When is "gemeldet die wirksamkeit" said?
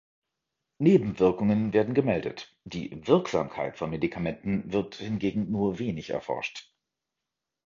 1.93-3.77